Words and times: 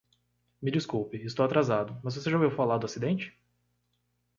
Me 0.63 0.71
desculpe, 0.71 1.17
estou 1.23 1.45
atrasado, 1.45 2.01
mas 2.03 2.15
você 2.15 2.27
já 2.27 2.35
ouviu 2.35 2.49
falar 2.49 2.79
do 2.79 2.87
acidente? 2.87 3.37